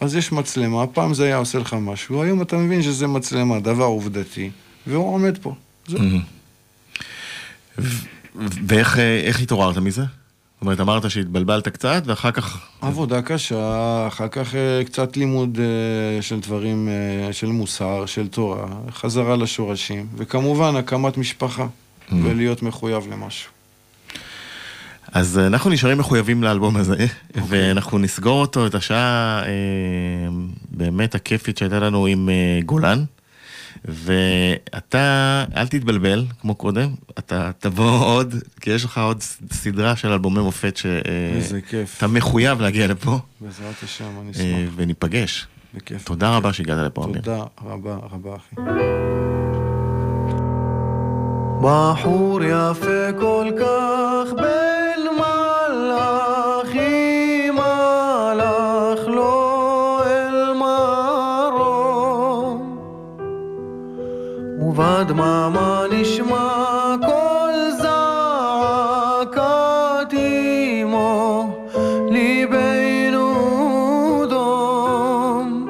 [0.00, 3.84] אז יש מצלמה, פעם זה היה עושה לך משהו, היום אתה מבין שזה מצלמה, דבר
[3.84, 4.50] עובדתי,
[4.86, 5.54] והוא עומד פה.
[5.86, 6.00] זהו.
[8.66, 10.02] ואיך אה, התעוררת מזה?
[10.02, 12.66] זאת אומרת, אמרת שהתבלבלת קצת, ואחר כך...
[12.80, 16.88] עבודה קשה, אחר כך אה, קצת לימוד אה, של דברים,
[17.32, 21.66] של מוסר, של תורה, חזרה לשורשים, וכמובן הקמת משפחה,
[22.12, 23.56] ולהיות מחויב למשהו.
[25.12, 27.06] אז אנחנו נשארים מחויבים לאלבום הזה,
[27.48, 29.48] ואנחנו נסגור אותו, את השעה אה,
[30.70, 33.04] באמת הכיפית שהייתה לנו עם אה, גולן.
[33.86, 39.22] ואתה, אל תתבלבל, כמו קודם, אתה תבוא עוד, כי יש לך עוד
[39.52, 40.78] סדרה של אלבומי מופת
[41.34, 41.94] איזה כיף.
[41.94, 44.72] שאתה מחויב להגיע לפה, בעזרת השם, אני אה, אשמח.
[44.76, 45.46] וניפגש.
[45.74, 46.04] בכיף.
[46.04, 47.20] תודה רבה שהגעת לפה, אמיר.
[47.20, 48.56] תודה רבה רבה, אחי.
[51.62, 54.65] בחור יפה כל כך בין
[64.76, 67.70] ובדממה נשמע קול
[69.30, 70.14] זעקת
[70.82, 71.50] אמו
[72.10, 73.34] ליבנו
[74.30, 75.66] דום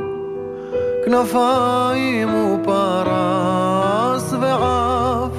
[1.04, 5.32] כנפיים הוא פרס ועף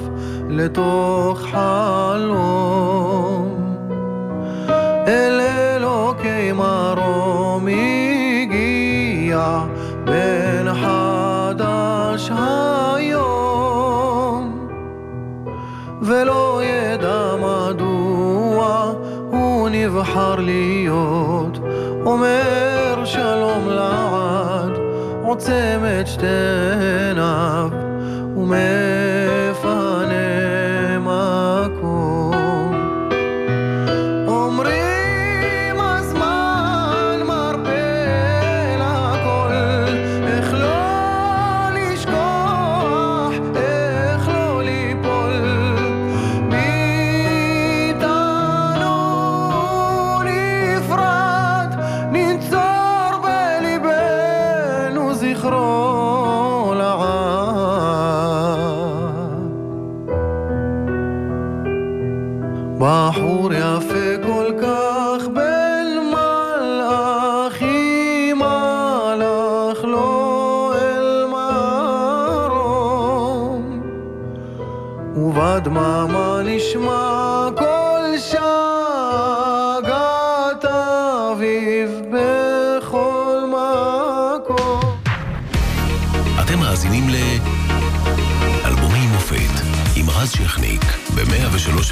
[0.48, 2.38] לתוך חלום
[5.06, 9.58] אל אלוקי מרום הגיע
[20.10, 21.58] בחר להיות,
[22.04, 24.72] אומר שלום לעד,
[25.22, 26.26] עוצם את שתי
[27.08, 27.70] עיניו,
[28.36, 29.07] אומר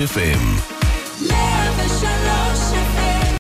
[0.06, 0.45] FM.